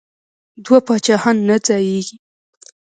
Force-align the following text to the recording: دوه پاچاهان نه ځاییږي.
دوه 0.65 0.79
پاچاهان 0.87 1.37
نه 1.47 1.55
ځاییږي. 1.65 2.17